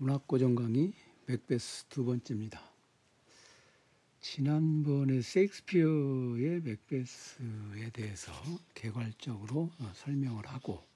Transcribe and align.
문학고정 0.00 0.54
강의 0.54 0.92
맥베스 1.26 1.84
두 1.86 2.04
번째입니다. 2.04 2.62
지난번에 4.20 5.20
셰익스피어의 5.20 6.60
맥베스에 6.60 7.90
대해서 7.92 8.32
개괄적으로 8.74 9.72
어, 9.80 9.92
설명을 9.96 10.46
하고 10.46 10.86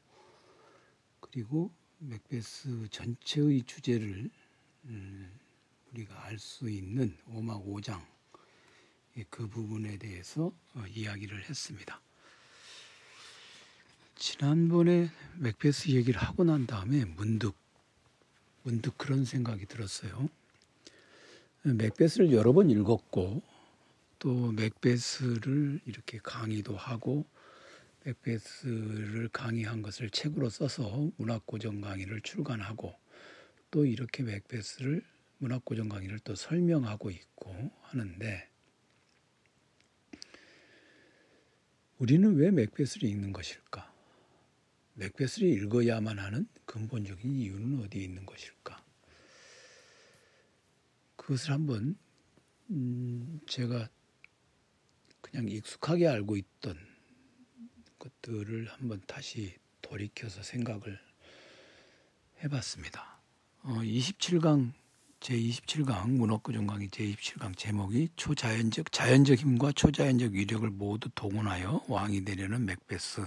그리고 1.19 1.73
맥베스 1.99 2.87
전체의 2.93 3.65
주제를 3.65 4.31
음, 4.85 5.33
우리가 5.91 6.27
알 6.27 6.39
수 6.39 6.71
있는 6.71 7.19
오막 7.27 7.67
5장 7.67 8.01
그 9.31 9.49
부분에 9.49 9.99
대해서 9.99 10.53
어, 10.75 10.85
이야기를 10.87 11.49
했습니다. 11.49 12.01
지난번에 14.15 15.11
맥베스 15.39 15.91
얘기를 15.91 16.21
하고 16.21 16.45
난 16.45 16.69
다음에 16.69 17.05
문득 17.05 17.62
문득 18.63 18.97
그런 18.99 19.25
생각이 19.25 19.67
들었어요. 19.67 20.29
맥베스를 21.63 22.33
여러 22.33 22.53
번 22.53 22.71
읽었고 22.71 23.43
또 24.19 24.53
맥베스를 24.53 25.81
이렇게 25.87 26.19
강의도 26.19 26.77
하고 26.77 27.25
맥베스를 28.05 29.29
강의한 29.29 29.83
것을 29.83 30.11
책으로 30.11 30.49
써서 30.51 31.11
문학고정 31.17 31.81
강의를 31.81 32.21
출간하고 32.23 32.95
또 33.71 33.87
이렇게 33.87 34.23
맥베스를 34.23 35.03
문학고정 35.39 35.89
강의를 35.89 36.19
또 36.21 36.35
설명하고 36.35 37.11
있고 37.11 37.55
하는데 37.83 38.49
우리는 41.99 42.35
왜 42.35 42.51
맥베스를 42.51 43.09
읽는 43.09 43.33
것일까? 43.33 43.92
맥베스를 44.95 45.49
읽어야만 45.49 46.19
하는 46.19 46.47
근본적인 46.65 47.39
이유는 47.39 47.85
어디에 47.85 48.03
있는 48.03 48.27
것일까? 48.27 48.83
그것을 51.17 51.53
한번 51.53 51.97
음 52.71 53.41
제가 53.47 53.89
그냥 55.21 55.49
익숙하게 55.49 56.09
알고 56.09 56.37
있던 56.37 56.77
것들을 57.99 58.67
한번 58.69 59.01
다시 59.07 59.55
돌이켜서 59.81 60.43
생각을 60.43 60.99
해봤습니다. 62.43 63.21
어, 63.63 63.75
27강 63.75 64.73
제 65.21 65.37
27강 65.39 66.11
문학구정 66.11 66.67
강의 66.67 66.89
제 66.91 67.05
27강 67.05 67.57
제목이 67.57 68.09
초자연적 68.17 68.91
자연적 68.91 69.39
힘과 69.39 69.71
초자연적 69.71 70.33
위력을 70.33 70.69
모두 70.71 71.09
동원하여 71.15 71.85
왕이 71.87 72.25
되려는 72.25 72.65
맥베스 72.65 73.25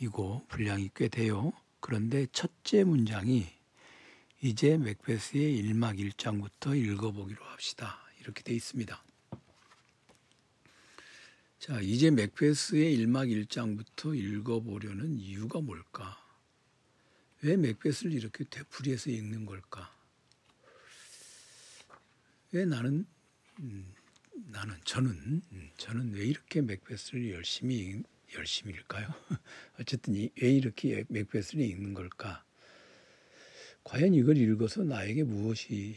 이고 0.00 0.44
분량이 0.48 0.90
꽤 0.94 1.08
돼요. 1.08 1.52
그런데 1.80 2.26
첫째 2.32 2.84
문장이 2.84 3.46
이제 4.40 4.78
맥베스의 4.78 5.62
1막 5.62 5.98
1장부터 5.98 6.76
읽어보기로 6.76 7.44
합시다. 7.44 7.98
이렇게 8.20 8.42
돼 8.42 8.54
있습니다. 8.54 9.02
자, 11.58 11.80
이제 11.80 12.10
맥베스의 12.10 12.96
1막 12.98 13.46
1장부터 13.46 14.16
읽어보려는 14.16 15.18
이유가 15.18 15.60
뭘까? 15.60 16.16
왜 17.42 17.56
맥베스를 17.56 18.12
이렇게 18.12 18.44
되풀이해서 18.44 19.10
읽는 19.10 19.44
걸까? 19.44 19.92
왜 22.52 22.64
나는 22.64 23.06
음, 23.58 23.92
나는 24.46 24.76
저는 24.84 25.42
음, 25.52 25.70
저는 25.76 26.12
왜 26.14 26.24
이렇게 26.24 26.62
맥베스를 26.62 27.32
열심히 27.32 28.02
열심일까요? 28.36 29.08
어쨌든 29.80 30.14
왜 30.14 30.52
이렇게 30.52 31.04
맥베스를 31.08 31.64
읽는 31.64 31.94
걸까? 31.94 32.44
과연 33.84 34.14
이걸 34.14 34.36
읽어서 34.36 34.84
나에게 34.84 35.24
무엇이 35.24 35.96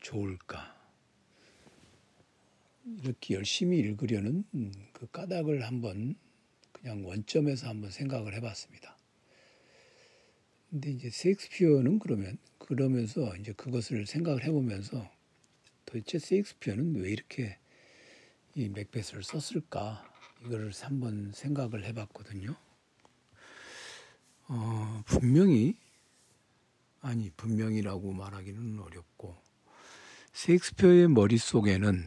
좋을까? 0.00 0.74
이렇게 3.02 3.34
열심히 3.34 3.78
읽으려는 3.78 4.44
그 4.92 5.06
까닭을 5.10 5.64
한번 5.64 6.16
그냥 6.72 7.06
원점에서 7.06 7.68
한번 7.68 7.90
생각을 7.90 8.34
해봤습니다. 8.34 8.96
근데 10.70 10.90
이제 10.90 11.08
셰익스피어는 11.08 11.98
그러면 11.98 12.36
그러면서 12.58 13.36
이제 13.36 13.52
그것을 13.52 14.06
생각을 14.06 14.44
해보면서 14.44 15.10
도대체 15.86 16.18
셰익스피어는 16.18 16.96
왜 16.96 17.10
이렇게 17.10 17.58
이 18.54 18.68
맥베스를 18.68 19.22
썼을까? 19.22 20.13
이거를 20.44 20.72
한번 20.82 21.32
생각을 21.32 21.84
해봤거든요. 21.84 22.54
어, 24.48 25.02
분명히 25.06 25.76
아니 27.00 27.30
분명이라고 27.30 28.12
말하기는 28.12 28.78
어렵고 28.78 29.36
셰익스피어의 30.32 31.08
머릿속에는 31.08 32.04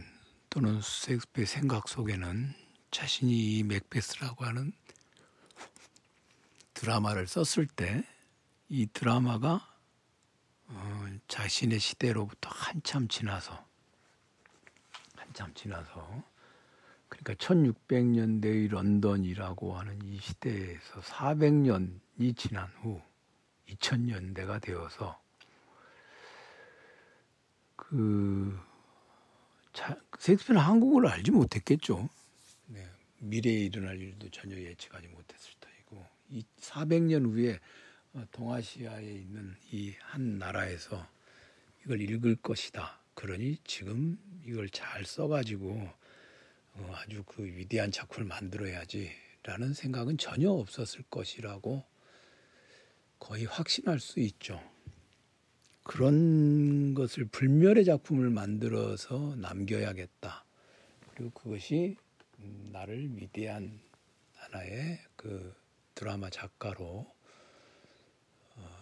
또는 0.49 0.81
셰익스피어의 0.81 1.47
생각 1.47 1.87
속에는 1.87 2.53
자신이 2.91 3.57
이 3.57 3.63
맥베스라고 3.63 4.45
하는 4.45 4.71
드라마를 6.73 7.27
썼을 7.27 7.67
때 7.67 8.03
이 8.69 8.85
드라마가 8.91 9.65
어, 10.67 11.07
자신의 11.29 11.79
시대로부터 11.79 12.49
한참 12.49 13.07
지나서 13.07 13.65
한참 15.15 15.53
지나서 15.53 16.23
그러니까 17.17 17.33
1600년대의 17.35 18.69
런던이라고 18.69 19.77
하는 19.77 19.99
이 20.03 20.17
시대에서 20.19 21.01
400년이 21.01 22.37
지난 22.37 22.67
후 22.81 23.01
2000년대가 23.69 24.61
되어서 24.61 25.19
그 27.75 28.57
셰익스피어는 30.19 30.61
한국어를 30.61 31.09
알지 31.09 31.31
못했겠죠. 31.31 32.09
네, 32.67 32.85
미래에 33.19 33.65
일어날 33.65 33.99
일도 33.99 34.29
전혀 34.29 34.55
예측하지 34.57 35.07
못했을 35.09 35.53
터이고 35.59 36.05
이 36.29 36.43
400년 36.59 37.25
후에 37.31 37.59
어, 38.13 38.23
동아시아에 38.31 39.03
있는 39.05 39.55
이 39.71 39.93
한 40.01 40.37
나라에서 40.39 41.07
이걸 41.85 42.01
읽을 42.01 42.37
것이다. 42.37 42.99
그러니 43.13 43.57
지금 43.63 44.17
이걸 44.45 44.69
잘 44.69 45.05
써가지고 45.05 45.71
어, 45.71 45.93
아주 46.91 47.23
그 47.25 47.43
위대한 47.43 47.91
작품을 47.91 48.27
만들어야지라는 48.27 49.73
생각은 49.73 50.17
전혀 50.17 50.49
없었을 50.51 51.03
것이라고 51.09 51.83
거의 53.19 53.45
확신할 53.45 53.99
수 53.99 54.19
있죠. 54.19 54.61
그런 55.83 56.93
것을 56.93 57.25
불멸의 57.25 57.85
작품을 57.85 58.29
만들어서 58.29 59.35
남겨야겠다. 59.37 60.45
그리고 61.13 61.31
그것이 61.31 61.95
나를 62.71 63.15
위대한 63.15 63.79
하나의 64.35 64.99
그 65.15 65.55
드라마 65.95 66.29
작가로 66.29 67.07
어, 68.55 68.77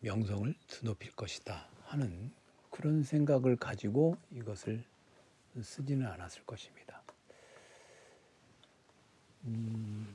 명성을 0.00 0.54
드높일 0.66 1.12
것이다 1.12 1.68
하는 1.84 2.32
그런 2.70 3.02
생각을 3.02 3.56
가지고 3.56 4.16
이것을 4.30 4.84
쓰지는 5.60 6.06
않았을 6.06 6.44
것입니다. 6.44 6.89
음, 9.44 10.06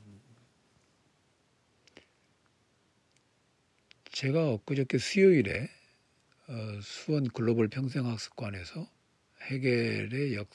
제가 4.12 4.50
엊그저께 4.52 4.98
수요일에 4.98 5.70
어, 6.48 6.80
수원 6.82 7.28
글로벌 7.28 7.68
평생학습관에서 7.68 8.88
해겔의 9.42 10.36
역 10.36 10.50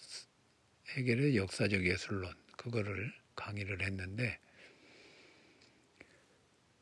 해겔의 0.91 1.37
역사적 1.37 1.85
예술론 1.85 2.33
그거를 2.57 3.13
강의를 3.35 3.83
했는데 3.83 4.39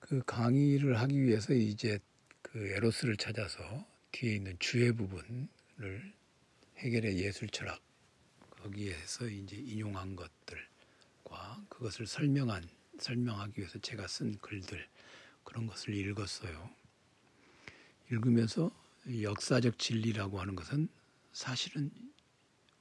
그 0.00 0.22
강의를 0.24 0.98
하기 1.00 1.22
위해서 1.22 1.52
이제 1.52 1.98
그 2.42 2.68
에로스를 2.68 3.16
찾아서 3.16 3.86
뒤에 4.12 4.36
있는 4.36 4.56
주의 4.58 4.92
부분을 4.92 5.48
해겔의 6.78 7.18
예술 7.18 7.48
철학 7.48 7.80
거기에서 8.50 9.26
이제 9.26 9.56
인용한 9.56 10.16
것들 10.16 10.67
과 11.28 11.62
그것을 11.68 12.06
설명한 12.06 12.68
설명하기 12.98 13.60
위해서 13.60 13.78
제가 13.78 14.08
쓴 14.08 14.36
글들 14.38 14.88
그런 15.44 15.66
것을 15.66 15.94
읽었어요. 15.94 16.70
읽으면서 18.10 18.70
역사적 19.22 19.78
진리라고 19.78 20.40
하는 20.40 20.56
것은 20.56 20.88
사실은 21.32 21.90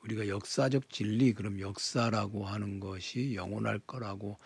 우리가 0.03 0.27
역사적 0.27 0.89
진리 0.89 1.33
그럼 1.33 1.59
역사라고 1.59 2.45
하는 2.45 2.79
것이 2.79 3.35
영원할 3.35 3.79
거라고 3.79 4.37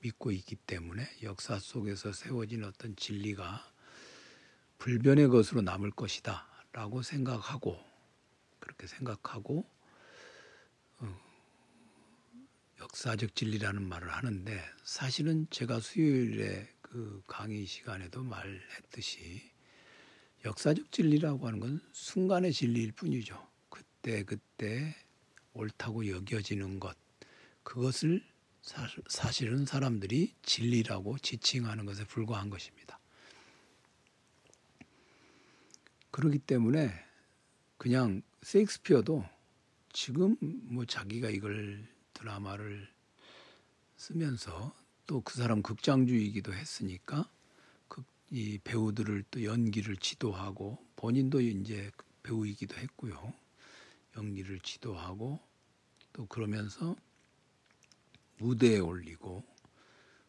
믿고 0.00 0.30
있기 0.30 0.56
때문에 0.56 1.06
역사 1.22 1.58
속에서 1.58 2.12
세워진 2.12 2.64
어떤 2.64 2.96
진리가 2.96 3.70
불변의 4.78 5.28
것으로 5.28 5.62
남을 5.62 5.90
것이다 5.90 6.46
라고 6.72 7.02
생각하고 7.02 7.78
그렇게 8.60 8.86
생각하고 8.86 9.68
어, 10.98 11.20
역사적 12.80 13.34
진리라는 13.34 13.82
말을 13.82 14.10
하는데 14.10 14.64
사실은 14.84 15.46
제가 15.50 15.80
수요일에 15.80 16.68
그 16.80 17.22
강의 17.26 17.66
시간에도 17.66 18.22
말했듯이 18.22 19.42
역사적 20.44 20.90
진리라고 20.90 21.46
하는 21.46 21.60
건 21.60 21.80
순간의 21.92 22.52
진리일 22.52 22.92
뿐이죠. 22.92 23.46
그때 23.68 24.24
그때 24.24 24.96
옳다고 25.52 26.08
여겨지는 26.08 26.80
것 26.80 26.96
그것을 27.62 28.24
사실은 29.08 29.66
사람들이 29.66 30.34
진리라고 30.42 31.18
지칭하는 31.18 31.84
것에 31.84 32.04
불과한 32.04 32.50
것입니다. 32.50 32.98
그렇기 36.10 36.38
때문에 36.38 36.92
그냥 37.76 38.22
세익스피어도 38.42 39.24
지금 39.92 40.36
뭐 40.40 40.84
자기가 40.84 41.30
이걸 41.30 41.86
드라마를 42.20 42.88
쓰면서 43.96 44.74
또 45.06 45.22
그 45.22 45.36
사람 45.36 45.62
극장주의이기도 45.62 46.54
했으니까 46.54 47.28
이 48.32 48.60
배우들을 48.62 49.24
또 49.28 49.42
연기를 49.42 49.96
지도하고 49.96 50.78
본인도 50.94 51.40
이제 51.40 51.90
배우이기도 52.22 52.76
했고요. 52.76 53.32
연기를 54.16 54.60
지도하고 54.60 55.40
또 56.12 56.26
그러면서 56.26 56.94
무대에 58.38 58.78
올리고 58.78 59.42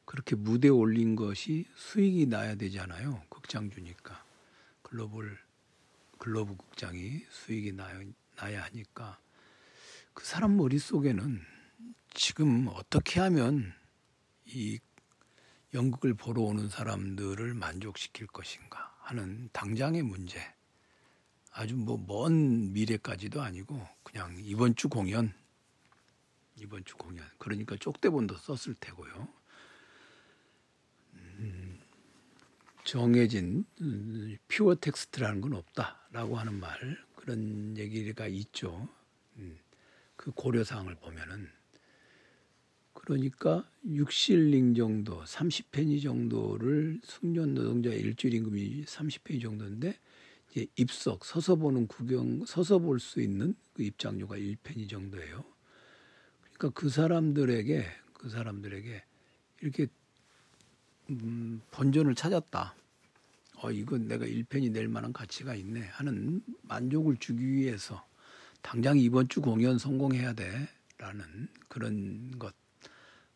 그렇게 0.06 0.36
무대에 0.36 0.72
올린 0.72 1.16
것이 1.16 1.68
수익이 1.76 2.26
나야 2.26 2.56
되잖아요. 2.56 3.24
극장주니까 3.30 4.26
글로벌 4.82 5.38
글로브 6.18 6.58
극장이 6.58 7.24
수익이 7.30 7.74
나야, 7.74 8.02
나야 8.36 8.64
하니까 8.64 9.20
그 10.16 10.26
사람 10.26 10.58
머릿속에는 10.58 11.40
지금 12.14 12.68
어떻게 12.74 13.20
하면 13.22 13.74
이 14.46 14.80
연극을 15.74 16.14
보러 16.14 16.42
오는 16.42 16.68
사람들을 16.68 17.54
만족시킬 17.54 18.28
것인가 18.28 18.94
하는 19.00 19.50
당장의 19.54 20.04
문제. 20.04 20.40
아주 21.54 21.76
뭐 21.76 21.98
먼 21.98 22.72
미래까지도 22.74 23.42
아니고 23.42 23.86
그냥 24.04 24.38
이번 24.40 24.76
주 24.76 24.90
공연, 24.90 25.34
이번 26.56 26.84
주 26.86 26.96
공연. 26.98 27.26
그러니까 27.38 27.76
쪽대본도 27.78 28.38
썼을 28.38 28.76
테고요. 28.80 29.28
음, 31.14 31.80
정해진 32.84 33.66
pure 34.48 34.76
텍스트라는 34.76 35.42
건 35.42 35.54
없다라고 35.54 36.38
하는 36.38 36.60
말 36.60 37.06
그런 37.16 37.78
얘기가 37.78 38.28
있죠. 38.28 38.88
음, 39.38 39.58
그 40.16 40.32
고려 40.32 40.64
사항을 40.64 40.96
보면은 40.96 41.50
그러니까 43.12 43.70
6실링 43.86 44.74
정도, 44.78 45.22
30페니 45.26 46.02
정도를 46.02 47.02
숙련 47.04 47.54
노동자 47.54 47.90
일주일 47.90 48.36
임금이 48.36 48.86
30페니 48.86 49.42
정도인데 49.42 50.00
이제 50.50 50.68
입석, 50.78 51.26
서서 51.26 51.58
보는 51.58 51.88
구경, 51.88 52.46
서서 52.46 52.80
볼 52.80 53.00
수 53.02 53.20
있는 53.20 53.54
그 53.74 53.84
입장료가 53.84 54.38
1페니 54.38 54.90
정도예요. 54.90 55.44
그러니까 56.54 56.70
그 56.70 56.88
사람들에게 56.88 57.86
그 58.14 58.30
사람들에게 58.30 59.04
이렇게 59.60 59.88
음, 61.10 61.62
본전을 61.72 62.16
찾았다. 62.16 62.76
어, 63.58 63.72
이건 63.72 64.08
내가 64.08 64.26
1페니 64.26 64.72
낼 64.72 64.88
만한 64.88 65.12
가치가 65.12 65.54
있네 65.54 65.82
하는 65.82 66.42
만족을 66.62 67.18
주기 67.18 67.46
위해서 67.46 68.08
당장 68.62 68.98
이번 68.98 69.28
주 69.28 69.42
공연 69.42 69.78
성공해야 69.78 70.32
돼. 70.32 70.70
라는 70.98 71.50
그런 71.68 72.40
것. 72.40 72.61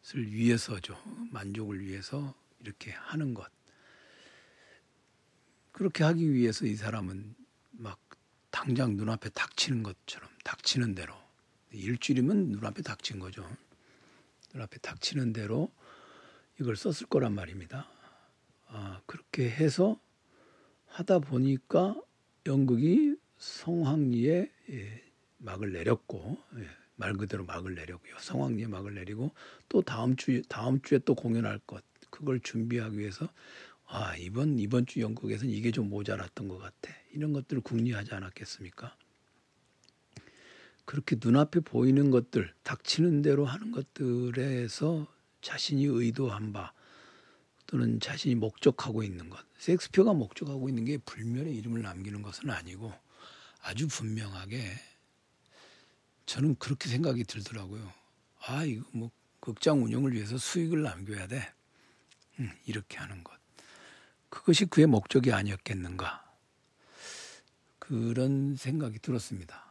것을 0.06 0.31
위해서죠. 0.31 0.98
만족을 1.31 1.81
위해서 1.81 2.36
이렇게 2.60 2.92
하는 2.92 3.34
것. 3.34 3.52
그렇게 5.72 6.04
하기 6.04 6.31
위해서 6.34 6.66
이 6.66 6.75
사람은 6.75 7.36
막 7.72 8.00
당장 8.52 8.96
눈앞에 8.96 9.30
닥치는 9.30 9.84
것처럼 9.84 10.30
닥치는 10.44 10.96
대로 10.96 11.13
일주일이면 11.72 12.50
눈앞에 12.50 12.81
닥친 12.81 13.19
거죠. 13.19 13.46
눈앞에 14.54 14.78
닥치는 14.78 15.34
대로 15.34 15.72
이걸 16.60 16.78
썼을 16.78 17.10
거란 17.10 17.34
말입니다. 17.34 17.90
아, 18.68 19.01
그렇게 19.06 19.50
해서 19.50 20.00
하다 20.88 21.19
보니까 21.19 22.00
연극이 22.46 23.18
성황리에 23.38 24.51
예, 24.69 25.04
막을 25.40 25.74
내렸고 25.74 26.42
예, 26.56 26.69
말 26.95 27.13
그대로 27.13 27.45
막을 27.45 27.75
내려고요. 27.75 28.15
성황리에 28.19 28.68
막을 28.68 28.95
내리고 28.95 29.33
또 29.69 29.81
다음 29.81 30.15
주 30.15 30.42
다음 30.47 30.81
주에 30.81 31.00
또 31.00 31.15
공연할 31.15 31.59
것 31.59 31.83
그걸 32.09 32.39
준비하기 32.39 32.97
위해서 32.97 33.30
아 33.86 34.15
이번 34.18 34.59
이번 34.59 34.86
주 34.86 35.01
연극에서는 35.01 35.51
이게 35.51 35.71
좀 35.71 35.89
모자랐던 35.89 36.47
것 36.47 36.57
같아 36.57 36.94
이런 37.13 37.33
것들을 37.33 37.62
궁리하지 37.62 38.13
않았겠습니까? 38.13 38.95
그렇게 40.86 41.18
눈앞에 41.21 41.62
보이는 41.62 42.12
것들 42.12 42.53
닥치는 42.63 43.24
대로 43.24 43.45
하는 43.45 43.71
것들에서 43.71 45.07
자신이 45.41 45.86
의도한 45.86 46.53
바 46.53 46.74
또는 47.68 48.00
자신이 48.00 48.36
목적하고 48.36 49.03
있는 49.03 49.30
것 49.30 49.39
섹스피어가 49.57 50.13
목적하고 50.13 50.69
있는 50.69 50.86
게 50.86 50.98
불멸의 50.98 51.56
이름을 51.56 51.81
남기는 51.81 52.21
것은 52.21 52.50
아니고 52.50 52.94
아주 53.62 53.88
분명하게 53.88 54.62
저는 56.25 56.56
그렇게 56.56 56.89
생각이 56.89 57.24
들더라고요. 57.24 57.92
아, 58.48 58.63
이거 58.63 58.86
뭐 58.92 59.12
극장 59.39 59.83
운영을 59.83 60.13
위해서 60.13 60.38
수익을 60.38 60.81
남겨야 60.81 61.27
돼. 61.27 61.54
음, 62.39 62.51
이렇게 62.66 62.98
하는 62.98 63.24
것. 63.24 63.33
그것이 64.30 64.66
그의 64.66 64.88
목적이 64.88 65.31
아니었겠는가. 65.31 66.25
그런 67.80 68.56
생각이 68.56 69.00
들었습니다. 69.00 69.63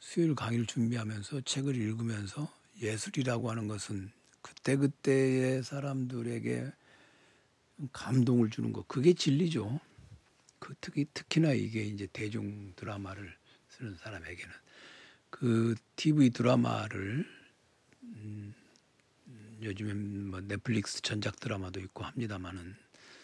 수요일 0.00 0.34
강의를 0.34 0.66
준비하면서 0.66 1.42
책을 1.42 1.76
읽으면서 1.76 2.52
예술이라고 2.80 3.50
하는 3.50 3.68
것은 3.68 4.10
그때그때의 4.40 5.62
사람들에게 5.62 6.72
감동을 7.92 8.50
주는 8.50 8.72
것. 8.72 8.88
그게 8.88 9.12
진리죠. 9.12 9.80
그 10.58 10.74
특히, 10.80 11.06
특히나 11.12 11.52
이게 11.52 11.82
이제 11.82 12.06
대중 12.12 12.72
드라마를 12.76 13.36
쓰는 13.68 13.96
사람에게는. 13.96 14.52
그 15.32 15.74
TV 15.96 16.30
드라마를 16.30 17.26
음, 18.02 18.54
요즘엔 19.62 20.28
뭐 20.28 20.40
넷플릭스 20.42 21.00
전작 21.00 21.40
드라마도 21.40 21.80
있고 21.80 22.04
합니다만은 22.04 22.76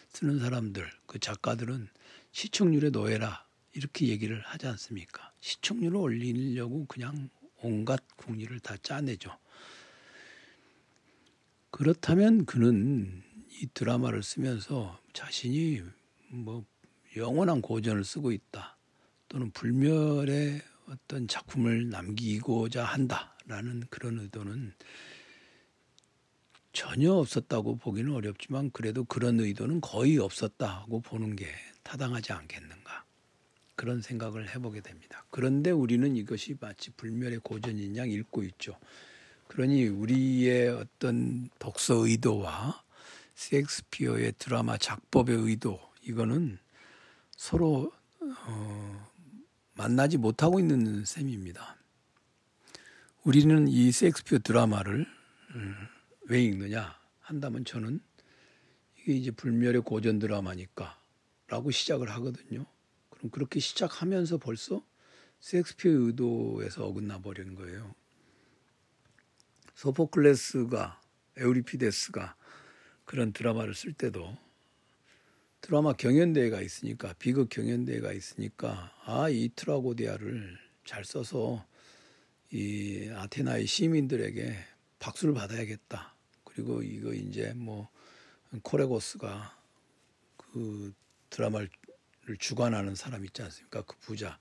쓰는 0.09 0.39
사람들 0.39 0.89
그 1.05 1.19
작가들은 1.19 1.87
시청률에 2.31 2.89
노예라 2.89 3.45
이렇게 3.73 4.07
얘기를 4.07 4.41
하지 4.41 4.65
않습니까? 4.67 5.31
시청률을 5.39 5.95
올리려고 5.97 6.87
그냥 6.87 7.29
온갖 7.61 8.01
궁리를 8.17 8.59
다 8.59 8.75
짜내죠. 8.81 9.37
그렇다면 11.69 12.45
그는 12.45 13.23
이 13.61 13.67
드라마를 13.73 14.23
쓰면서 14.23 14.99
자신이 15.13 15.83
뭐 16.29 16.65
영원한 17.15 17.61
고전을 17.61 18.03
쓰고 18.03 18.31
있다 18.31 18.77
또는 19.27 19.51
불멸의 19.51 20.63
어떤 20.89 21.27
작품을 21.27 21.89
남기고자 21.89 22.83
한다라는 22.83 23.83
그런 23.89 24.19
의도는 24.19 24.73
전혀 26.73 27.13
없었다고 27.13 27.77
보기는 27.77 28.13
어렵지만 28.13 28.71
그래도 28.71 29.03
그런 29.03 29.39
의도는 29.39 29.81
거의 29.81 30.17
없었다고 30.17 31.01
보는 31.01 31.35
게 31.35 31.47
타당하지 31.83 32.33
않겠는가 32.33 33.05
그런 33.75 34.01
생각을 34.01 34.53
해보게 34.53 34.81
됩니다. 34.81 35.25
그런데 35.29 35.71
우리는 35.71 36.15
이것이 36.15 36.55
마치 36.59 36.91
불멸의 36.91 37.39
고전인 37.39 37.95
양 37.95 38.09
읽고 38.09 38.43
있죠. 38.43 38.77
그러니 39.47 39.87
우리의 39.87 40.69
어떤 40.69 41.49
독서 41.59 42.05
의도와 42.05 42.83
셰익스피어의 43.35 44.33
드라마 44.37 44.77
작법의 44.77 45.35
의도 45.35 45.79
이거는 46.01 46.59
서로 47.37 47.91
어, 48.21 48.98
만나지 49.79 50.17
못하고 50.17 50.59
있는 50.59 51.05
셈입니다. 51.05 51.77
우리는 53.23 53.69
이 53.69 53.93
셰익스피어 53.93 54.39
드라마를 54.39 55.07
음, 55.55 55.75
왜 56.23 56.43
읽느냐 56.43 56.99
한다면 57.21 57.63
저는 57.63 58.01
이게 58.97 59.13
이제 59.13 59.31
불멸의 59.31 59.83
고전 59.83 60.19
드라마니까 60.19 60.99
라고 61.47 61.71
시작을 61.71 62.09
하거든요. 62.09 62.65
그럼 63.09 63.31
그렇게 63.31 63.61
시작하면서 63.61 64.39
벌써 64.39 64.85
셰익스피어 65.39 65.91
의도에서 65.91 66.85
어긋나 66.85 67.21
버린 67.21 67.55
거예요. 67.55 67.95
소포클레스가 69.75 70.99
에우리피데스가 71.37 72.35
그런 73.05 73.31
드라마를 73.31 73.73
쓸 73.73 73.93
때도 73.93 74.37
드라마 75.61 75.93
경연대회가 75.93 76.61
있으니까 76.61 77.13
비극 77.19 77.49
경연대회가 77.49 78.13
있으니까 78.13 78.93
아 79.05 79.29
이 79.29 79.49
트라고디아를 79.55 80.57
잘 80.85 81.05
써서 81.05 81.65
이 82.51 83.09
아테나의 83.13 83.67
시민들에게 83.67 84.55
박수를 84.99 85.33
받아야겠다. 85.33 86.15
그리고 86.43 86.81
이거 86.81 87.13
이제 87.13 87.53
뭐 87.55 87.89
코레고스가 88.63 89.57
그 90.37 90.93
드라마를 91.29 91.69
주관하는 92.39 92.95
사람 92.95 93.23
있지 93.25 93.41
않습니까? 93.43 93.83
그 93.83 93.95
부자 93.99 94.39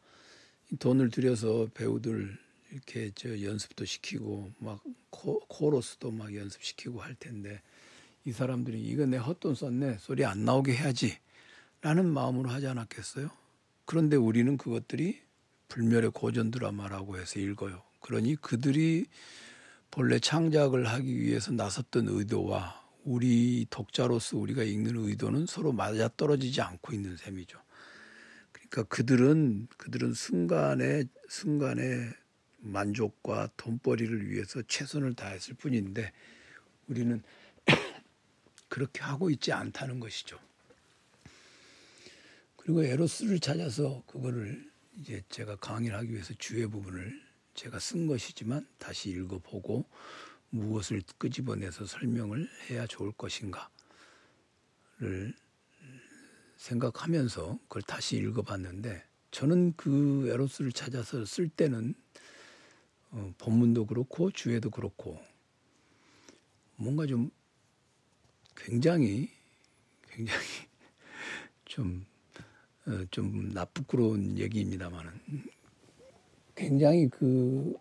돈을 0.79 1.11
들여서 1.11 1.69
배우들 1.75 2.39
이렇게 2.71 3.11
저 3.15 3.43
연습도 3.43 3.85
시키고 3.85 4.53
막 4.59 4.83
코, 5.11 5.41
코러스도 5.41 6.11
막 6.11 6.35
연습시키고 6.35 7.01
할 7.01 7.15
텐데 7.15 7.61
이 8.29 8.33
사람들이 8.33 8.79
이거 8.83 9.07
내 9.07 9.17
헛돈 9.17 9.55
썼네 9.55 9.97
소리 10.01 10.23
안 10.27 10.45
나오게 10.45 10.75
해야지 10.75 11.17
라는 11.81 12.13
마음으로 12.13 12.51
하지 12.51 12.67
않았겠어요? 12.67 13.31
그런데 13.87 14.17
우리는 14.17 14.59
그것들이 14.59 15.19
불멸의 15.69 16.11
고전 16.13 16.51
드라마라고 16.51 17.19
해서 17.19 17.41
읽어요. 17.41 17.83
그러니 18.01 18.37
그들이 18.37 19.07
본래 19.91 20.19
창작을 20.19 20.87
하기 20.89 21.19
위해서 21.19 21.53
나섰던 21.53 22.09
의도와 22.09 22.85
우리 23.03 23.67
독자로서 23.71 24.37
우리가 24.37 24.63
읽는 24.63 25.09
의도는 25.09 25.47
서로 25.47 25.73
맞아떨어지지 25.73 26.61
않고 26.61 26.93
있는 26.93 27.17
셈이죠. 27.17 27.59
그러니까 28.53 28.83
그들은 28.95 29.69
그들은 29.79 30.13
순간에 30.13 31.05
순간에 31.31 32.11
만족과 32.59 33.49
돈벌이를 33.57 34.31
위해서 34.31 34.61
최선을 34.69 35.15
다했을 35.15 35.55
뿐인데 35.55 36.13
우리는 36.89 37.23
그렇게 38.69 39.03
하고 39.03 39.31
있지 39.31 39.53
않다는 39.53 40.01
것이죠. 40.01 40.39
그리고 42.57 42.85
에로스를 42.85 43.41
찾아서 43.41 44.03
그거를 44.07 44.71
이제 44.99 45.23
제가 45.31 45.57
강의를 45.57 45.97
하기 45.99 46.13
위해서 46.13 46.35
주의 46.35 46.67
부분을 46.67 47.23
제가 47.55 47.79
쓴 47.79 48.07
것이지만 48.07 48.69
다시 48.79 49.11
읽어보고 49.11 49.87
무엇을 50.51 51.03
끄집어내서 51.19 51.87
설명을 51.87 52.49
해야 52.69 52.87
좋을 52.87 53.13
것인가를 53.13 53.65
생각하면서 56.57 57.59
그걸 57.63 57.83
다시 57.83 58.17
읽어봤는데 58.17 59.05
저는 59.31 59.75
그 59.77 60.29
에로스를 60.33 60.73
찾아서 60.73 61.25
쓸 61.25 61.49
때는 61.49 61.95
어, 63.11 63.33
본문도 63.39 63.87
그렇고 63.87 64.31
주에도 64.31 64.71
그렇고 64.71 65.19
뭔가 66.77 67.07
좀 67.07 67.31
굉장히 68.59 69.31
굉장히 70.11 70.47
좀, 71.65 72.05
어, 72.87 73.05
좀 73.11 73.51
나쁘끄러운 73.51 74.37
얘기입니다만은. 74.39 75.13
굉장히 76.55 77.09
그 77.09 77.75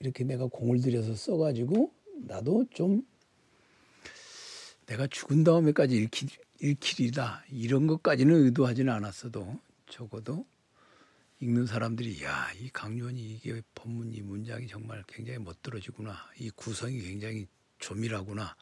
이렇게 0.00 0.22
내가 0.24 0.46
공을 0.46 0.80
들여서 0.80 1.14
써가지고 1.14 1.92
나도 2.26 2.66
좀 2.72 3.04
내가 4.86 5.06
죽은 5.08 5.44
다음에까지 5.44 5.96
읽히, 5.96 6.28
읽히리다. 6.60 7.44
이런 7.50 7.86
것까지는 7.86 8.44
의도하지는 8.44 8.92
않았어도 8.92 9.58
적어도 9.88 10.46
읽는 11.40 11.66
사람들이 11.66 12.22
야 12.22 12.52
이 12.60 12.68
강요원이 12.70 13.20
이게 13.20 13.60
본문 13.74 14.12
이 14.12 14.22
문장이 14.22 14.68
정말 14.68 15.02
굉장히 15.08 15.38
멋들어지구나. 15.40 16.16
이 16.38 16.50
구성이 16.50 17.00
굉장히 17.02 17.46
조밀하구나 17.78 18.56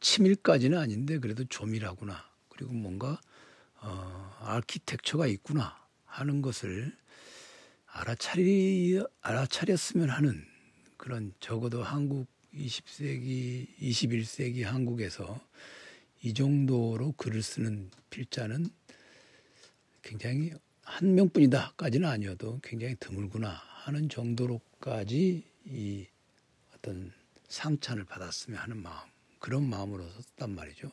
치밀까지는 0.00 0.78
아닌데 0.78 1.18
그래도 1.18 1.44
조밀하구나. 1.44 2.24
그리고 2.48 2.72
뭔가 2.72 3.20
어, 3.80 4.36
아키텍처가 4.40 5.26
있구나 5.26 5.78
하는 6.04 6.42
것을 6.42 6.96
알아차리 7.86 9.02
알아차렸으면 9.20 10.10
하는 10.10 10.44
그런 10.96 11.32
적어도 11.40 11.82
한국 11.82 12.26
20세기 12.54 13.78
21세기 13.78 14.64
한국에서 14.64 15.40
이 16.22 16.34
정도로 16.34 17.12
글을 17.12 17.42
쓰는 17.42 17.90
필자는 18.10 18.66
굉장히 20.02 20.52
한 20.82 21.14
명뿐이다까지는 21.14 22.08
아니어도 22.08 22.60
굉장히 22.62 22.96
드물구나 22.98 23.50
하는 23.50 24.08
정도로까지 24.08 25.44
이 25.66 26.06
어떤 26.74 27.12
상찬을 27.48 28.04
받았으면 28.04 28.58
하는 28.58 28.82
마음 28.82 29.08
그런 29.38 29.68
마음으로 29.68 30.08
썼단 30.08 30.54
말이죠. 30.54 30.90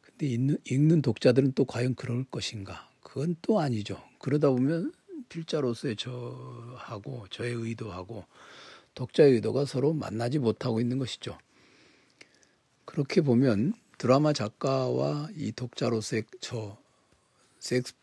근데 0.00 0.26
읽는, 0.26 0.58
읽는 0.64 1.02
독자들은 1.02 1.52
또 1.52 1.64
과연 1.64 1.94
그럴 1.94 2.24
것인가? 2.24 2.90
그건 3.02 3.36
또 3.42 3.60
아니죠. 3.60 4.02
그러다 4.18 4.50
보면 4.50 4.92
필자로서의 5.28 5.96
저하고 5.96 7.26
저의 7.30 7.54
의도하고 7.54 8.24
독자의 8.94 9.34
의도가 9.34 9.64
서로 9.64 9.92
만나지 9.92 10.38
못하고 10.38 10.80
있는 10.80 10.98
것이죠. 10.98 11.38
그렇게 12.84 13.20
보면 13.20 13.74
드라마 13.98 14.32
작가와 14.32 15.28
이 15.36 15.52
독자로서의 15.52 16.24
저 16.40 16.78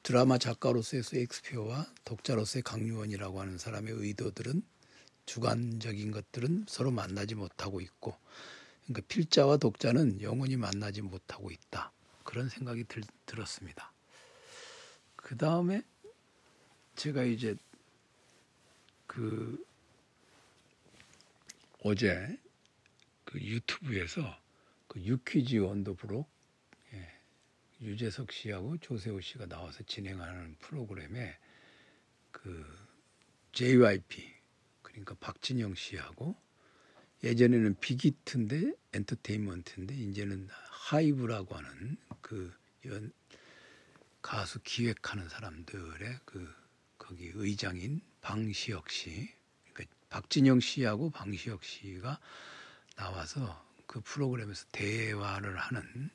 드라마 0.04 0.38
작가로서의 0.38 1.04
셰익스피어와 1.04 1.88
독자로서의 2.04 2.62
강유원이라고 2.64 3.40
하는 3.40 3.58
사람의 3.58 3.94
의도들은 3.94 4.62
주관적인 5.26 6.12
것들은 6.12 6.66
서로 6.68 6.92
만나지 6.92 7.36
못하고 7.36 7.82
있고 7.82 8.16
그러니까 8.86 9.08
필자와 9.08 9.58
독자는 9.58 10.22
영원히 10.22 10.58
만나지 10.58 11.02
못하고 11.02 11.52
있다. 11.52 11.92
그런 12.24 12.50
생각이 12.50 12.86
들, 12.86 13.04
들었습니다. 13.26 13.92
그 15.16 15.38
다음에 15.38 15.82
제가 16.96 17.24
이제 17.24 17.56
그 19.08 19.66
어제 21.84 22.40
그 23.26 23.40
유튜브에서 23.40 24.40
그 24.88 25.00
유퀴즈 25.02 25.58
원더브록 25.58 26.30
유재석 27.82 28.32
씨하고 28.32 28.78
조세호 28.78 29.20
씨가 29.22 29.48
나와서 29.48 29.84
진행하는 29.84 30.56
프로그램에 30.60 31.38
그 32.32 32.66
JYP 33.52 34.34
그러니까 34.82 35.16
박진영 35.16 35.76
씨하고 35.76 36.36
예전에는 37.26 37.76
빅히트인데 37.80 38.74
엔터테인먼트인데 38.94 39.96
이제는 39.96 40.48
하이브라고 40.70 41.56
하는 41.56 41.98
그 42.22 42.54
연, 42.86 43.12
가수 44.22 44.60
기획하는 44.64 45.28
사람들의 45.28 46.20
그 46.24 46.48
거기 47.00 47.32
의장인 47.34 48.02
방시혁 48.22 48.92
씨, 48.92 49.34
그러니까 49.74 49.96
박진영 50.10 50.60
씨하고 50.60 51.10
방시혁 51.10 51.64
씨가 51.64 52.20
나와서 52.96 53.66
그 53.88 54.02
프로그램에서 54.02 54.66
대화를 54.72 55.58
하는 55.58 56.12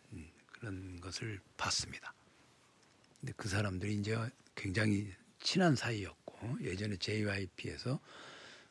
그런 0.52 1.00
것을 1.00 1.40
봤습니다. 1.57 2.14
근데 3.19 3.33
그 3.37 3.49
사람들이 3.49 3.95
이제 3.95 4.17
굉장히 4.55 5.12
친한 5.40 5.75
사이였고 5.75 6.59
예전에 6.62 6.97
JYP에서 6.97 7.99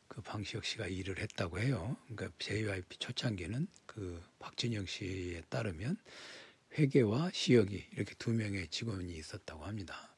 그 0.10 0.22
방시혁 0.22 0.66
씨가 0.66 0.88
일을 0.88 1.20
했다고 1.20 1.60
해요. 1.60 1.96
그러니까 2.08 2.36
JYP 2.40 2.98
초창기는 2.98 3.68
그 3.86 4.22
박진영 4.40 4.86
씨에 4.86 5.44
따르면 5.50 5.98
회계와 6.78 7.32
시혁이 7.34 7.86
이렇게 7.94 8.14
두 8.16 8.34
명의 8.34 8.68
직원이 8.68 9.16
있었다고 9.16 9.64
합니다. 9.64 10.14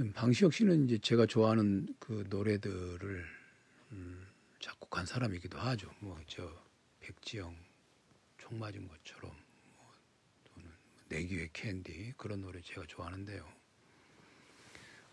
음, 0.00 0.12
방시혁 0.12 0.52
씨는 0.52 0.86
이제 0.86 0.98
제가 0.98 1.26
좋아하는 1.26 1.94
그 2.00 2.24
노래들을 2.28 3.24
음, 3.92 4.26
작곡한 4.58 5.06
사람이기도 5.06 5.58
하죠. 5.58 5.90
뭐 6.00 6.18
저 6.26 6.50
백지영 7.00 7.54
총 8.38 8.58
맞은 8.58 8.88
것처럼 8.88 9.32
내기의 11.08 11.50
캔디 11.52 12.14
그런 12.16 12.40
노래 12.40 12.60
제가 12.62 12.84
좋아하는데요. 12.88 13.46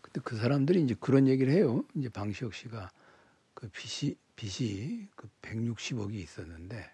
근데 0.01 0.21
그 0.23 0.37
사람들이 0.37 0.81
이제 0.81 0.95
그런 0.99 1.27
얘기를 1.27 1.53
해요. 1.53 1.85
이제 1.95 2.09
방시혁 2.09 2.53
씨가 2.55 2.89
그 3.53 3.69
빚이 3.69 4.17
빚이 4.35 5.07
그 5.15 5.29
160억이 5.41 6.15
있었는데 6.15 6.89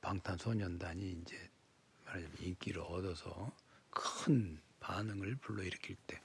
방탄소년단이 0.00 1.10
이제 1.22 1.36
말하자면 2.06 2.36
인기를 2.40 2.82
얻어서 2.82 3.52
큰 3.90 4.60
반응을 4.80 5.36
불러일으킬 5.36 5.96
때 6.06 6.20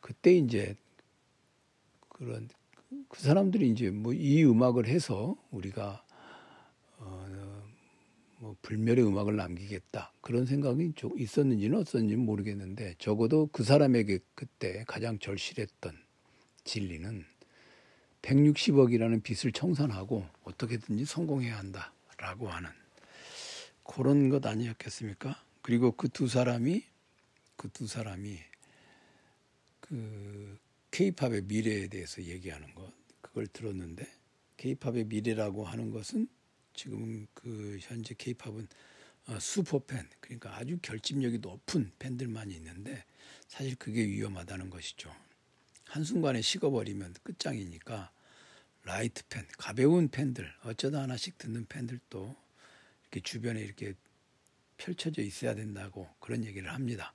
그때 0.00 0.34
이제 0.34 0.76
그런 2.08 2.48
그 3.08 3.20
사람들이 3.20 3.70
이제 3.70 3.90
뭐 3.90 4.12
이 4.12 4.44
음악을 4.44 4.86
해서 4.86 5.36
우리가 5.50 6.04
뭐 8.38 8.56
불멸의 8.62 9.06
음악을 9.06 9.36
남기겠다 9.36 10.12
그런 10.20 10.46
생각이 10.46 10.92
좀 10.96 11.18
있었는지는 11.18 11.78
없었는지는 11.78 12.24
모르겠는데 12.24 12.94
적어도 12.98 13.48
그 13.52 13.64
사람에게 13.64 14.18
그때 14.34 14.84
가장 14.86 15.18
절실했던 15.18 15.96
진리는 16.64 17.24
160억이라는 18.22 19.22
빚을 19.22 19.52
청산하고 19.52 20.26
어떻게든지 20.44 21.04
성공해야 21.04 21.58
한다라고 21.58 22.48
하는 22.48 22.70
그런 23.84 24.28
것 24.28 24.44
아니었겠습니까? 24.46 25.42
그리고 25.62 25.92
그 25.92 26.08
두 26.08 26.28
사람이 26.28 26.84
그 27.56 27.68
두 27.70 27.86
사람이 27.86 28.38
그 29.80 30.58
케이팝의 30.90 31.42
미래에 31.42 31.88
대해서 31.88 32.22
얘기하는 32.22 32.74
것 32.74 32.92
그걸 33.20 33.46
들었는데 33.46 34.06
케이팝의 34.56 35.04
미래라고 35.04 35.64
하는 35.64 35.90
것은 35.90 36.28
지금 36.74 37.26
그 37.34 37.78
현재 37.80 38.14
케이팝은 38.16 38.68
어, 39.26 39.38
슈퍼팬 39.38 40.08
그러니까 40.20 40.56
아주 40.56 40.78
결집력이 40.80 41.38
높은 41.38 41.90
팬들만 41.98 42.50
있는데 42.52 43.04
사실 43.48 43.76
그게 43.76 44.06
위험하다는 44.06 44.70
것이죠. 44.70 45.10
한순간에 45.90 46.40
식어버리면 46.40 47.14
끝장이니까 47.24 48.12
라이트 48.84 49.24
팬, 49.28 49.44
가벼운 49.58 50.08
팬들, 50.08 50.48
어쩌다 50.62 51.02
하나씩 51.02 51.36
듣는 51.36 51.66
팬들도 51.66 52.36
이렇게 53.02 53.20
주변에 53.20 53.60
이렇게 53.60 53.94
펼쳐져 54.76 55.20
있어야 55.22 55.54
된다고 55.54 56.08
그런 56.20 56.44
얘기를 56.44 56.72
합니다. 56.72 57.12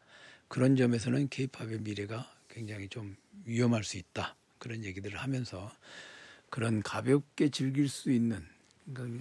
그런 0.50 0.76
점에서는 0.76 1.30
케이팝의 1.30 1.80
미래가 1.80 2.30
굉장히 2.50 2.90
좀 2.90 3.16
위험할 3.46 3.86
수 3.86 3.98
있다. 3.98 4.36
그런 4.60 4.84
얘기들을 4.84 5.18
하면서 5.18 5.74
그런 6.50 6.84
가볍게 6.84 7.50
즐길 7.50 7.88
수 7.88 8.12
있는 8.12 8.46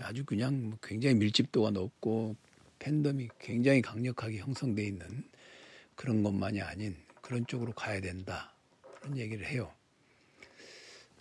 아주 0.00 0.24
그냥 0.24 0.70
뭐 0.70 0.78
굉장히 0.82 1.14
밀집도가 1.14 1.70
높고 1.70 2.36
팬덤이 2.80 3.28
굉장히 3.38 3.80
강력하게 3.82 4.38
형성돼 4.38 4.84
있는 4.84 5.30
그런 5.94 6.24
것만이 6.24 6.60
아닌 6.60 6.96
그런 7.22 7.46
쪽으로 7.46 7.72
가야 7.72 8.00
된다. 8.00 8.53
그런 9.04 9.18
얘기를 9.18 9.46
해요. 9.46 9.70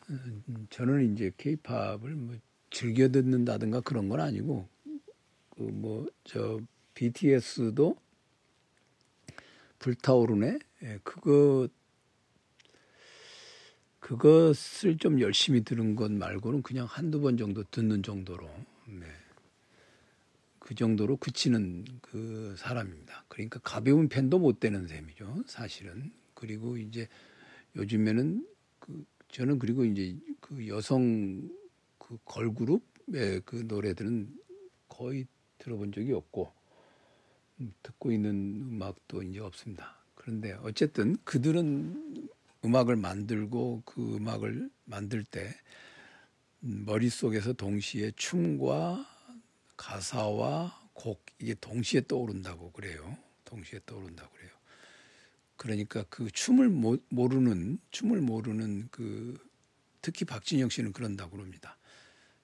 음, 0.10 0.68
저는 0.70 1.13
이제 1.13 1.32
케이팝을 1.38 2.12
뭐 2.16 2.38
즐겨 2.72 3.10
듣는다든가 3.10 3.82
그런 3.82 4.08
건 4.08 4.22
아니고 4.22 4.68
그 5.50 5.63
뭐 5.63 6.08
저 6.24 6.62
BTS도 6.94 7.98
불타오르네. 9.80 10.60
예, 10.84 11.00
그거 11.04 11.68
그것을 14.00 14.98
좀 14.98 15.20
열심히 15.20 15.63
들은 15.63 15.96
것 15.96 16.12
말고는 16.12 16.62
그냥 16.62 16.86
한두 16.90 17.20
번 17.22 17.38
정도 17.38 17.63
듣는 17.63 18.02
정도로 18.04 18.50
네. 18.88 19.06
그 20.60 20.75
정도로 20.75 21.18
그치는 21.18 21.86
그 22.02 22.56
사람입니다. 22.58 23.25
그러니까 23.28 23.60
가벼운 23.60 24.08
펜도 24.08 24.40
못 24.40 24.60
되는 24.62 24.88
셈이죠. 24.88 25.44
사실은. 25.48 26.12
그리고 26.34 26.78
이제 26.78 27.08
요즘에는 27.75 28.48
그 28.80 29.06
저는 29.30 29.60
그리고 29.60 29.84
이제 29.84 30.18
그 30.39 30.68
여성 30.68 31.50
그 31.98 32.18
걸그룹의 32.25 33.42
그 33.46 33.63
노래들은 33.68 34.38
거의 34.88 35.25
들어본 35.58 35.92
적이 35.92 36.13
없고 36.13 36.51
음, 37.60 37.74
듣고 37.82 38.12
있는 38.12 38.62
음악도 38.62 39.24
이제 39.24 39.39
없습니다. 39.39 39.98
그런데 40.15 40.53
어쨌든 40.62 41.18
그들은 41.24 42.30
음악을 42.65 42.96
만들고 42.96 43.84
그 43.86 44.15
음악을 44.15 44.70
만들 44.86 45.24
때 45.24 45.53
머릿속에서 46.60 47.53
동시에 47.53 48.12
춤과 48.15 49.06
가사와 49.75 50.89
곡 50.94 51.25
이게 51.39 51.56
동시에 51.56 52.01
떠오른다고 52.08 52.72
그래요. 52.72 53.18
동시에 53.44 53.80
떠오른다고 53.86 54.32
그래요. 54.32 54.52
그러니까 55.63 56.03
그 56.10 56.29
춤을 56.29 56.67
모, 56.67 56.98
모르는 57.08 57.79
춤을 57.89 58.20
모르는 58.20 58.89
그 58.91 59.39
특히 60.01 60.25
박진영 60.25 60.67
씨는 60.67 60.91
그런다고 60.91 61.38
그럽니다. 61.38 61.77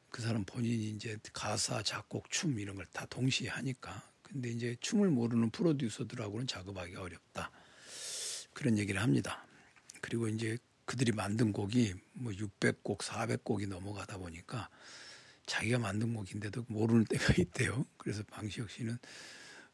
그 0.09 0.21
사람 0.21 0.45
본인이 0.45 0.91
이제 0.91 1.17
가사, 1.33 1.83
작곡, 1.83 2.31
춤 2.31 2.57
이런 2.57 2.77
걸 2.77 2.85
다 2.93 3.05
동시에 3.07 3.49
하니까. 3.49 4.09
근데 4.23 4.49
이제 4.49 4.77
춤을 4.79 5.09
모르는 5.09 5.49
프로듀서들하고는 5.49 6.47
작업하기 6.47 6.95
어렵다. 6.95 7.51
그런 8.53 8.77
얘기를 8.77 9.01
합니다. 9.01 9.45
그리고 9.99 10.29
이제 10.29 10.57
그들이 10.85 11.11
만든 11.11 11.51
곡이 11.51 11.95
뭐 12.13 12.31
600곡, 12.31 12.99
400곡이 12.99 13.67
넘어가다 13.67 14.17
보니까 14.17 14.69
자기가 15.45 15.79
만든 15.79 16.13
곡인데도 16.13 16.63
모르는 16.69 17.03
때가 17.03 17.33
있대요. 17.37 17.85
그래서 17.97 18.23
방시혁 18.31 18.69
씨는 18.69 18.97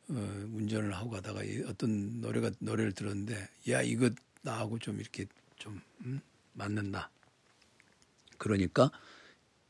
어, 0.10 0.50
운전을 0.54 0.94
하고 0.94 1.10
가다가 1.10 1.42
어떤 1.68 2.22
노래가 2.22 2.52
노래를 2.60 2.92
들었는데 2.92 3.48
야 3.70 3.82
이거 3.82 4.10
나하고 4.42 4.80
좀 4.80 5.00
이렇게 5.00 5.26
좀 5.58 5.82
음, 6.06 6.22
맞는다. 6.54 7.10
그러니까 8.38 8.92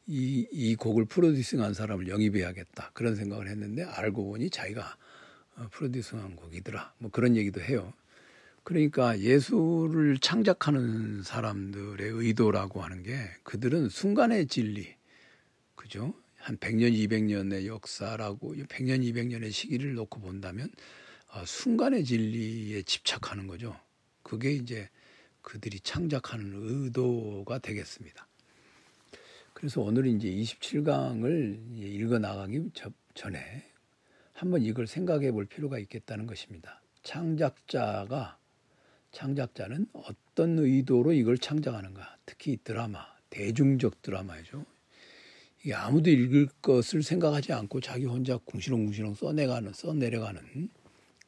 이, 0.08 0.48
이 0.52 0.76
곡을 0.76 1.06
프로듀싱한 1.06 1.74
사람을 1.74 2.08
영입해야겠다 2.08 2.92
그런 2.94 3.16
생각을 3.16 3.48
했는데 3.50 3.84
알고 3.84 4.26
보니 4.26 4.50
자기가 4.50 4.98
어, 5.58 5.68
프로듀싱한 5.72 6.36
곡이더라. 6.36 6.94
뭐 6.98 7.12
그런 7.12 7.36
얘기도 7.36 7.62
해요. 7.62 7.94
그러니까 8.64 9.20
예술을 9.20 10.18
창작하는 10.18 11.22
사람들의 11.22 12.10
의도라고 12.10 12.82
하는 12.82 13.04
게 13.04 13.30
그들은 13.44 13.90
순간의 13.90 14.48
진리, 14.48 14.96
그죠? 15.76 16.16
한 16.46 16.58
100년, 16.58 16.94
200년의 16.94 17.66
역사라고 17.66 18.54
100년, 18.54 19.02
200년의 19.02 19.52
시기를 19.52 19.96
놓고 19.96 20.20
본다면 20.20 20.70
어, 21.34 21.44
순간의 21.44 22.06
진리에 22.06 22.84
집착하는 22.84 23.48
거죠. 23.48 23.76
그게 24.22 24.52
이제 24.52 24.88
그들이 25.42 25.80
창작하는 25.80 26.52
의도가 26.54 27.58
되겠습니다. 27.58 28.28
그래서 29.54 29.82
오늘 29.82 30.06
이제 30.06 30.30
27강을 30.30 31.80
읽어 31.80 32.20
나가기 32.20 32.70
전에 33.16 33.40
한번 34.34 34.62
이걸 34.62 34.86
생각해 34.86 35.32
볼 35.32 35.46
필요가 35.46 35.80
있겠다는 35.80 36.28
것입니다. 36.28 36.80
창작자가 37.02 38.38
창작자는 39.12 39.88
어떤 39.94 40.60
의도로 40.60 41.12
이걸 41.14 41.40
창작하는가? 41.40 42.18
특히 42.28 42.60
드라마, 42.64 43.04
대중적 43.32 44.04
드라마죠. 44.04 44.64
아무도 45.74 46.10
읽을 46.10 46.48
것을 46.62 47.02
생각하지 47.04 47.54
않고 47.54 47.82
자기 47.82 48.06
혼자 48.06 48.38
궁시렁궁시렁 48.38 49.16
써내가는, 49.16 49.74
써내려가는 49.74 50.70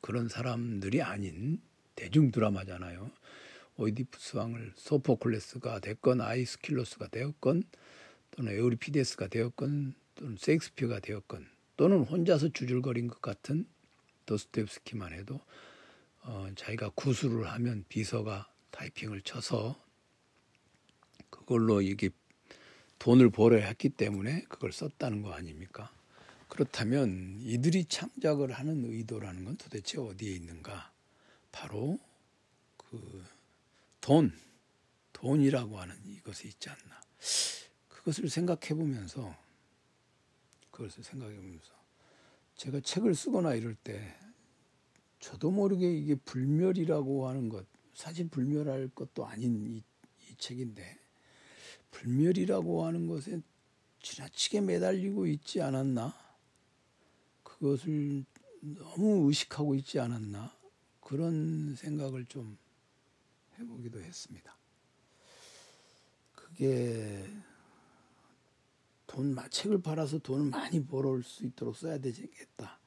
그런 0.02 0.30
사람들이 0.30 1.02
아닌 1.02 1.60
대중 1.96 2.32
드라마잖아요. 2.32 3.10
오이디푸스 3.78 4.38
왕을 4.38 4.74
소포클레스가 4.76 5.80
됐건 5.80 6.22
아이스킬로스가 6.22 7.08
되었건 7.08 7.64
또는 8.32 8.54
에우리피데스가 8.54 9.28
되었건 9.28 9.96
또는 10.16 10.38
세익스피어가 10.38 11.00
되었건 11.00 11.48
또는 11.76 12.04
혼자서 12.04 12.50
주줄거린 12.50 13.08
것 13.08 13.22
같은 13.22 13.66
도스토옙스키만 14.26 15.14
해도 15.14 15.40
어, 16.22 16.48
자기가 16.56 16.90
구술을 16.90 17.48
하면 17.48 17.86
비서가 17.88 18.52
타이핑을 18.72 19.22
쳐서 19.22 19.82
그걸로 21.30 21.82
이게 21.82 22.10
돈을 23.00 23.30
벌어야 23.30 23.68
했기 23.68 23.90
때문에 23.90 24.42
그걸 24.44 24.72
썼다는 24.72 25.22
거 25.22 25.34
아닙니까? 25.34 25.92
그렇다면 26.48 27.38
이들이 27.40 27.86
창작을 27.86 28.52
하는 28.52 28.86
의도라는 28.86 29.46
건 29.46 29.58
도대체 29.58 30.00
어디에 30.00 30.34
있는가? 30.36 30.92
바로 31.52 32.00
그 32.78 33.24
돈, 34.02 34.32
돈이라고 35.14 35.80
하는 35.80 35.96
이것에 36.06 36.48
있지 36.48 36.70
않나. 36.70 37.02
그것을 37.90 38.30
생각해 38.30 38.74
보면서 38.74 39.36
그것을 40.72 41.04
생각해 41.04 41.36
보면서 41.36 41.74
제가 42.56 42.80
책을 42.80 43.16
쓰거나 43.16 43.56
이럴 43.56 43.76
때 43.76 44.16
저도 45.20 45.52
모르게 45.52 45.92
이게 45.92 46.16
불멸이라고 46.16 47.28
하는 47.28 47.50
것 47.50 47.66
사실 47.94 48.30
불멸할 48.30 48.90
것도 48.90 49.26
아닌 49.26 49.66
이, 49.66 49.84
이 50.30 50.36
책인데 50.38 51.00
불멸이라고 51.92 52.86
하는 52.86 53.08
것에 53.08 53.42
지나치게 54.02 54.62
매달리고 54.62 55.28
있지 55.28 55.62
않았나 55.62 56.14
그것을 57.44 58.26
너무 58.62 59.28
의식하고 59.28 59.76
있지 59.76 60.00
않았나 60.00 60.56
그런 61.02 61.76
생각을 61.76 62.26
좀 62.26 62.58
해보기도 63.58 64.02
했습니다. 64.02 64.56
그게 66.36 67.26
돈 69.08 69.36
책을 69.50 69.82
팔아서 69.82 70.20
돈을 70.20 70.50
많이 70.50 70.86
벌어올 70.86 71.24
수 71.24 71.46
있도록 71.46 71.76
써야 71.76 71.98
되겠다. 71.98 72.80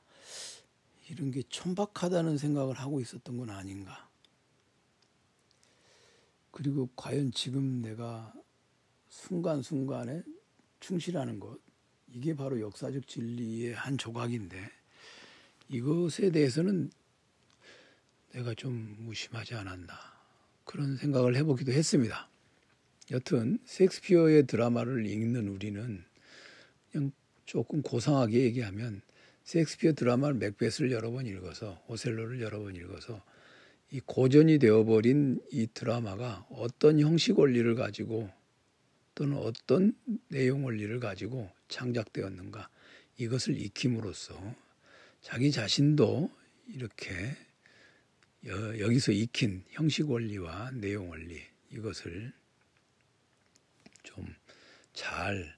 이런 1.09 1.31
게 1.31 1.43
천박하다는 1.49 2.39
생각을 2.39 2.75
하고 2.77 3.01
있었던 3.01 3.37
건 3.37 3.51
아닌가. 3.51 4.09
그리고 6.53 6.89
과연 6.95 7.33
지금 7.33 7.81
내가 7.83 8.33
순간순간에 9.11 10.23
충실하는 10.81 11.38
것, 11.38 11.59
이게 12.12 12.35
바로 12.35 12.61
역사적 12.61 13.07
진리의 13.07 13.75
한 13.75 13.99
조각인데 13.99 14.57
이것에 15.68 16.31
대해서는 16.31 16.90
내가 18.33 18.55
좀 18.55 18.96
무심하지 19.01 19.55
않았나. 19.55 19.92
그런 20.64 20.96
생각을 20.96 21.37
해보기도 21.37 21.73
했습니다. 21.73 22.29
여튼 23.11 23.59
셰익스피어의 23.64 24.46
드라마를 24.46 25.05
읽는 25.07 25.49
우리는 25.49 26.05
그냥 26.92 27.11
조금 27.44 27.83
고상하게 27.83 28.40
얘기하면 28.44 29.03
셰익스피어 29.42 29.94
드라마를 29.94 30.37
맥베스를 30.37 30.92
여러 30.92 31.11
번 31.11 31.27
읽어서 31.27 31.83
오셀로를 31.88 32.40
여러 32.40 32.61
번 32.61 32.77
읽어서 32.77 33.20
이 33.90 33.99
고전이 33.99 34.61
되어버린 34.61 35.40
이 35.51 35.66
드라마가 35.75 36.46
어떤 36.51 37.01
형식 37.01 37.40
원리를 37.40 37.75
가지고 37.75 38.31
또는 39.20 39.37
어떤 39.37 39.92
내용 40.28 40.64
원리를 40.64 40.98
가지고 40.98 41.50
창작되었는가 41.68 42.70
이것을 43.18 43.61
익힘으로써 43.61 44.35
자기 45.20 45.52
자신도 45.52 46.30
이렇게 46.68 47.37
여 48.46 48.88
기서 48.88 49.12
익힌 49.12 49.62
형식 49.68 50.09
원리와 50.09 50.70
내용 50.70 51.11
원리 51.11 51.38
이것을 51.70 52.33
좀 54.02 54.40
잘 54.94 55.56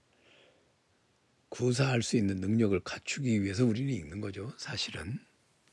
구사할 1.49 2.03
수 2.03 2.17
있는 2.17 2.37
능력을 2.37 2.79
갖추기 2.81 3.43
위해서 3.43 3.65
우리는 3.65 3.93
읽는 3.93 4.21
거죠. 4.21 4.53
사실은 4.57 5.19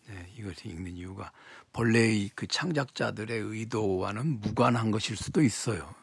네, 0.07 0.33
이것을 0.37 0.67
읽는 0.67 0.95
이유가 0.95 1.31
본래의 1.71 2.31
그 2.35 2.47
창작자들의 2.47 3.39
의도와는 3.39 4.39
무관한 4.41 4.91
것일 4.91 5.15
수도 5.17 5.41
있어요. 5.41 5.93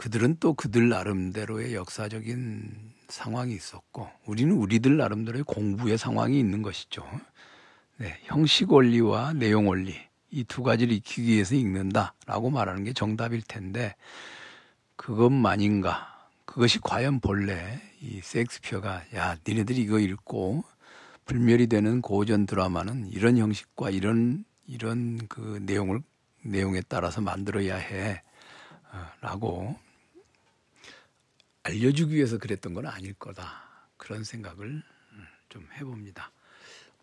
그들은 0.00 0.38
또 0.40 0.54
그들 0.54 0.88
나름대로의 0.88 1.74
역사적인 1.74 2.94
상황이 3.10 3.54
있었고 3.54 4.08
우리는 4.24 4.56
우리들 4.56 4.96
나름대로의 4.96 5.44
공부의 5.44 5.98
상황이 5.98 6.40
있는 6.40 6.62
것이죠. 6.62 7.04
네, 7.98 8.18
형식 8.22 8.72
원리와 8.72 9.34
내용 9.34 9.68
원리 9.68 9.94
이 10.30 10.44
두 10.44 10.62
가지를 10.62 10.94
익히기 10.94 11.32
위해서 11.32 11.54
읽는다라고 11.54 12.48
말하는 12.48 12.84
게 12.84 12.94
정답일 12.94 13.42
텐데 13.42 13.94
그것만인가? 14.96 16.30
그것이 16.46 16.78
과연 16.80 17.20
본래 17.20 17.78
이 18.00 18.22
섹스피어가 18.22 19.02
야 19.14 19.36
니네들이 19.46 19.82
이거 19.82 19.98
읽고 19.98 20.64
불멸이 21.26 21.66
되는 21.66 22.00
고전 22.00 22.46
드라마는 22.46 23.10
이런 23.12 23.36
형식과 23.36 23.90
이런 23.90 24.46
이런 24.66 25.20
그 25.28 25.60
내용을 25.66 26.00
내용에 26.42 26.80
따라서 26.88 27.20
만들어야 27.20 27.76
해라고 27.76 29.76
알려주기 31.62 32.14
위해서 32.14 32.38
그랬던 32.38 32.74
건 32.74 32.86
아닐 32.86 33.12
거다 33.14 33.88
그런 33.96 34.24
생각을 34.24 34.82
좀 35.48 35.68
해봅니다. 35.74 36.32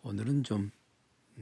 오늘은 0.02 0.44
좀 0.44 0.72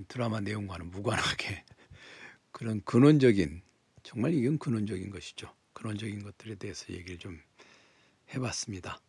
드라마 0.07 0.41
내용과는 0.41 0.91
무관하게 0.91 1.63
그런 2.51 2.81
근원적인 2.83 3.61
정말 4.03 4.33
이건 4.33 4.57
근원적인 4.57 5.09
것이죠. 5.11 5.53
근원적인 5.73 6.23
것들에 6.23 6.55
대해서 6.55 6.93
얘기를 6.93 7.17
좀 7.17 7.39
해봤습니다. 8.33 8.99